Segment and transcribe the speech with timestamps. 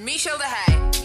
[0.00, 0.99] Michel de Hey.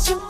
[0.00, 0.29] Want you.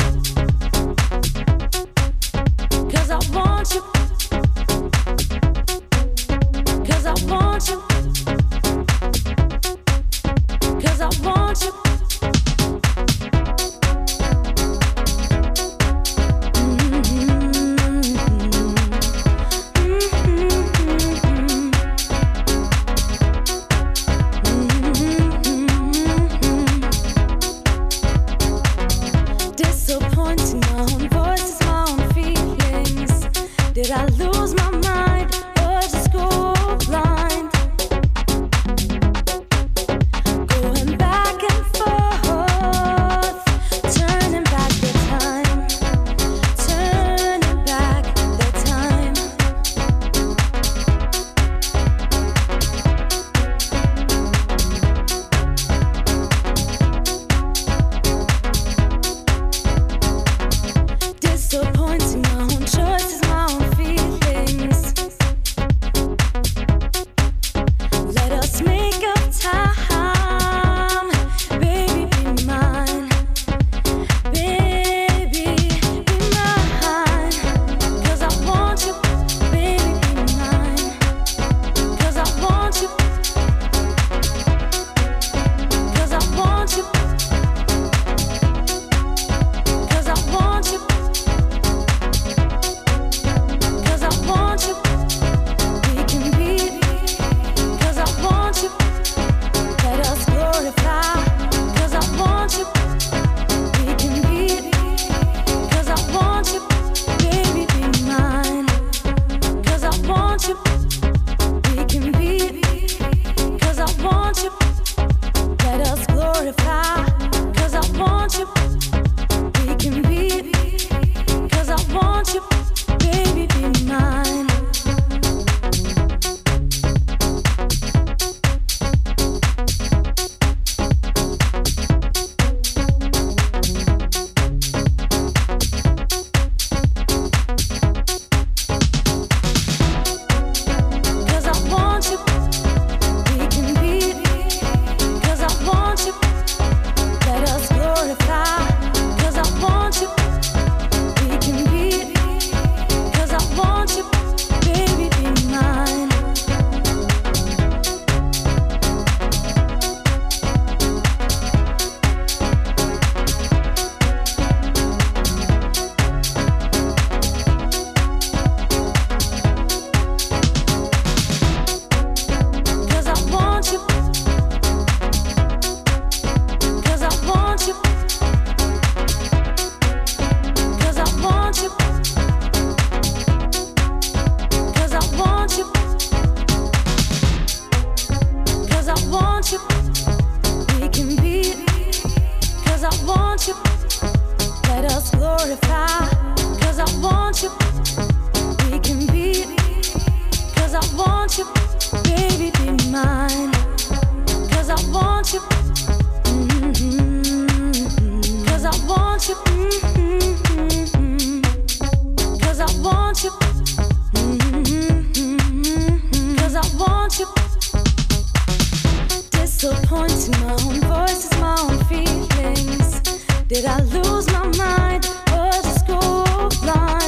[224.02, 226.25] lose my mind or just go
[226.62, 227.00] blind.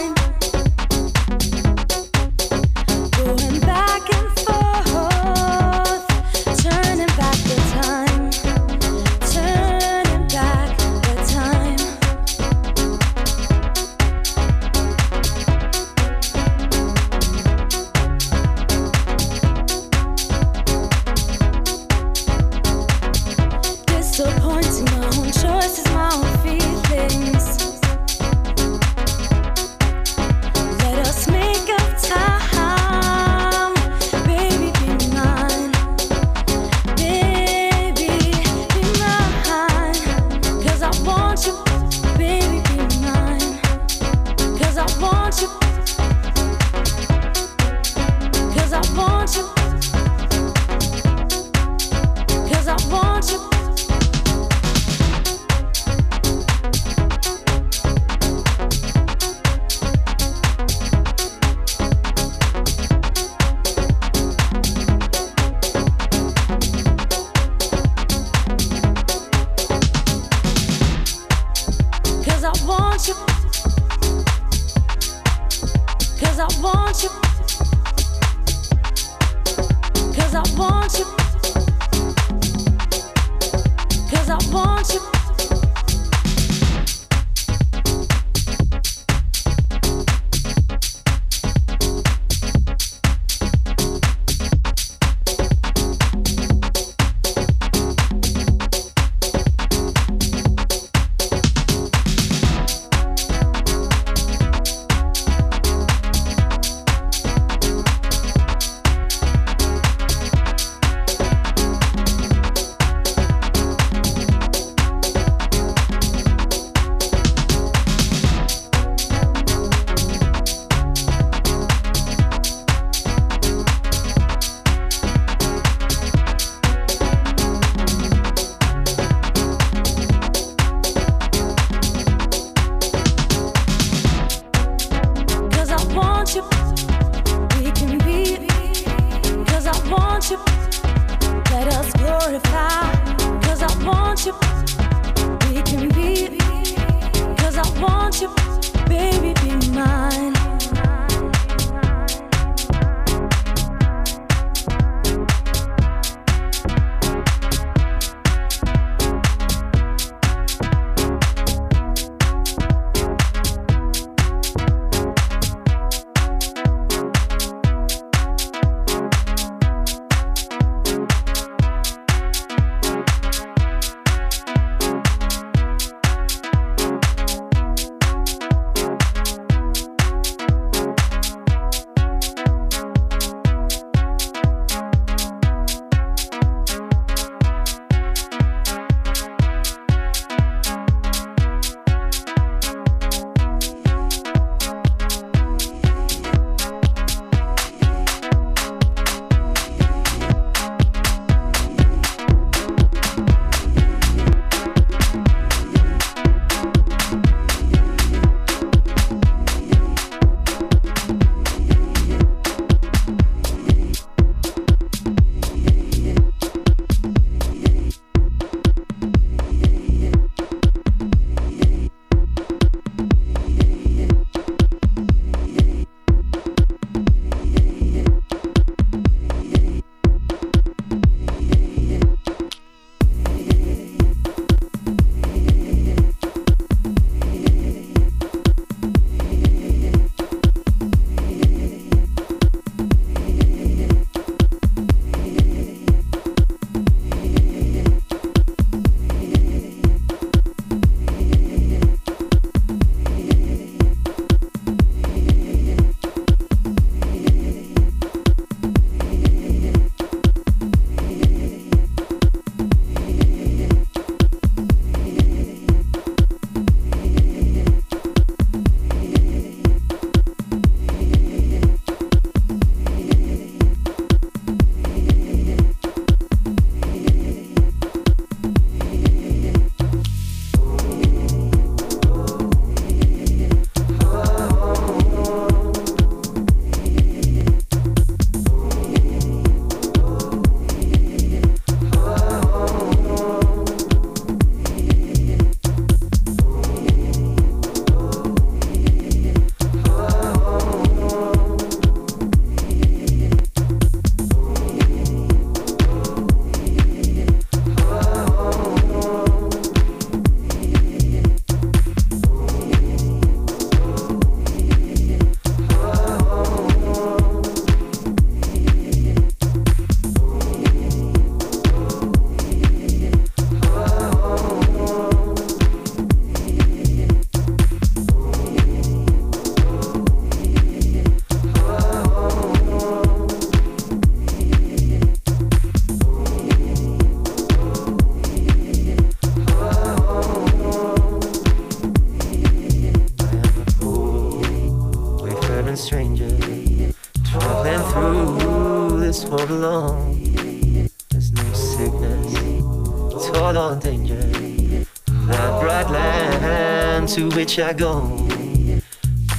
[357.59, 358.01] I go.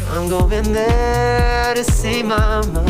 [0.10, 2.83] I'm going there to see my mother.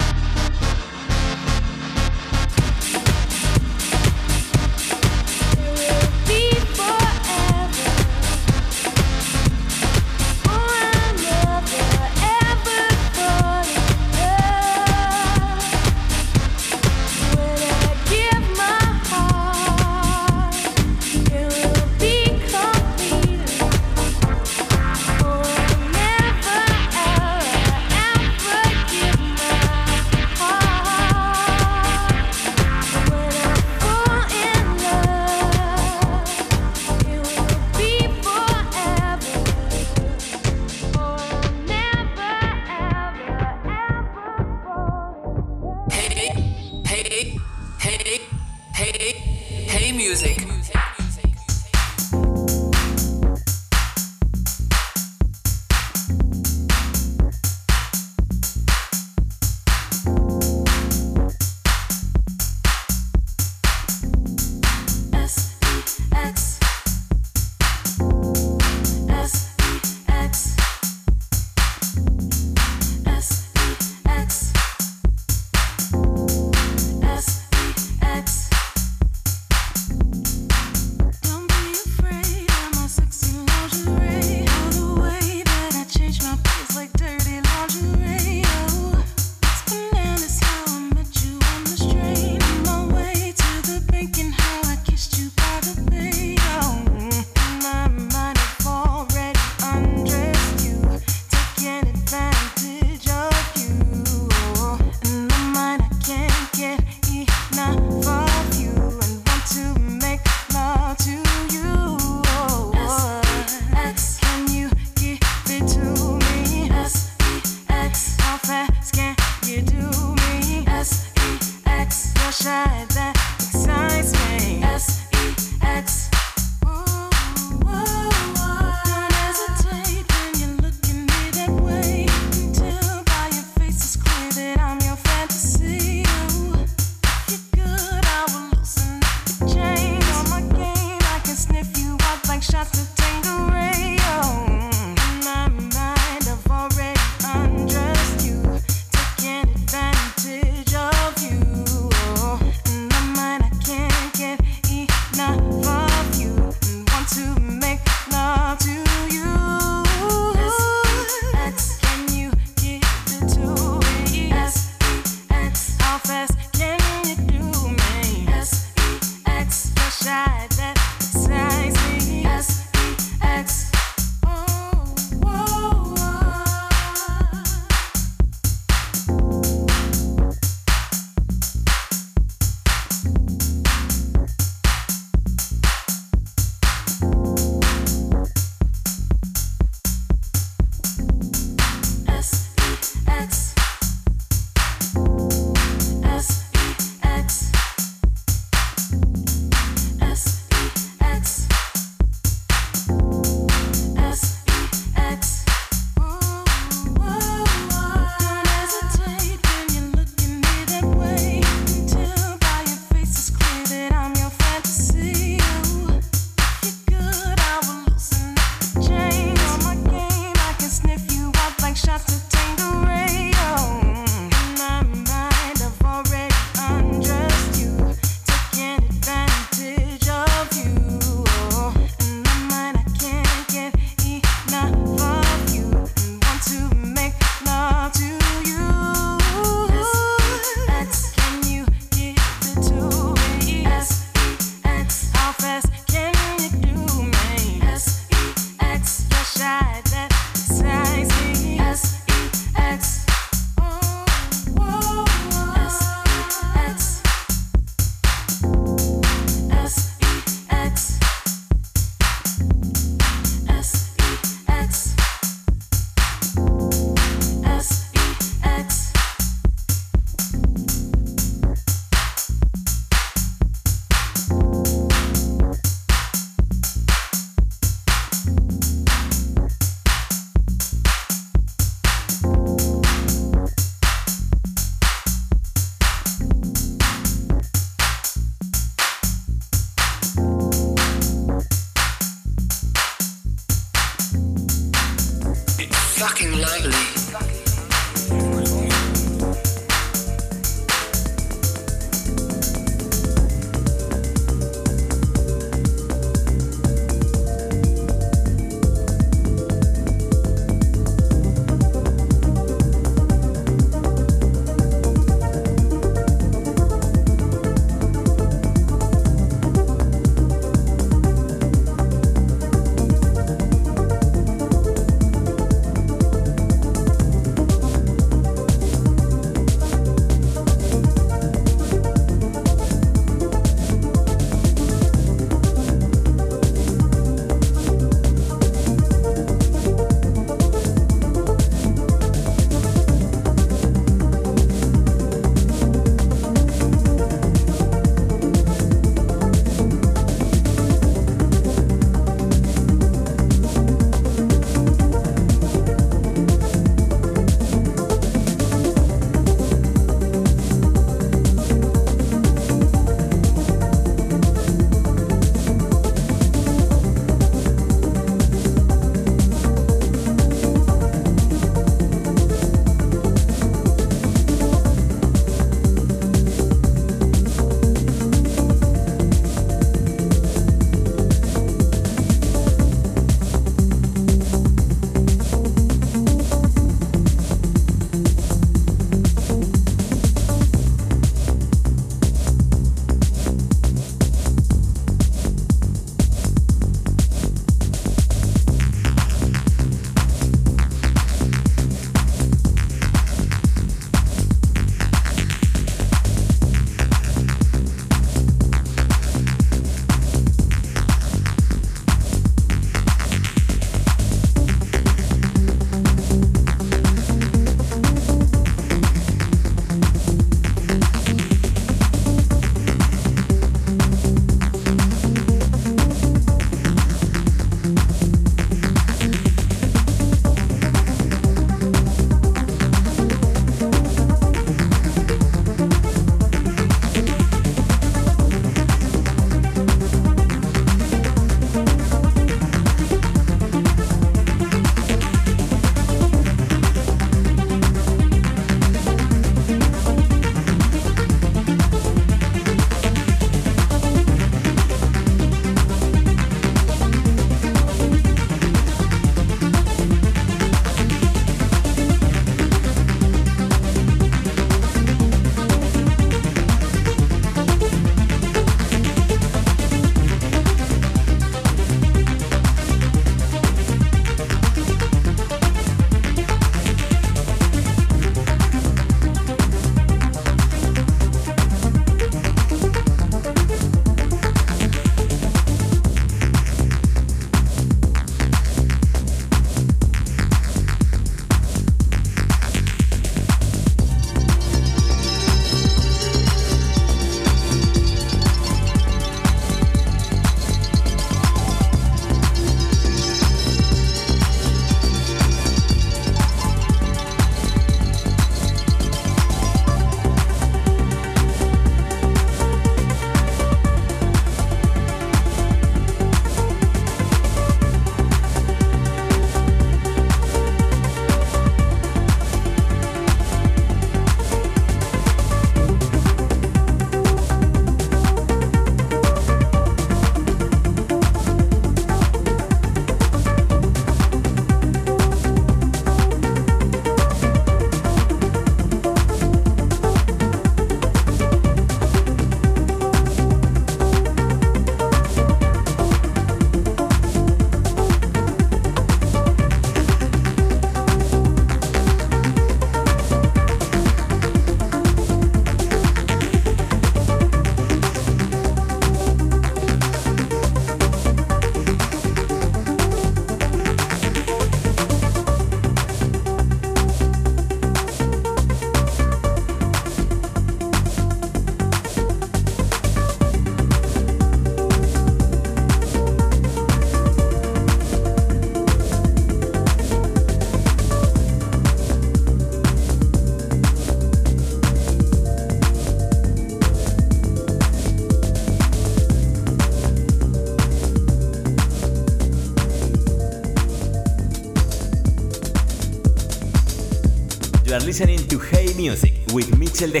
[597.94, 600.00] Listening to Hey!Muzik with Michel de